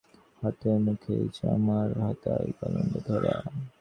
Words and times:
হাতে 0.41 0.69
মুখে 0.85 1.15
জামার 1.37 1.89
হাতায় 2.01 2.49
কলঙ্ক 2.59 2.93
ধরা 3.07 3.35
পড়ে। 3.37 3.59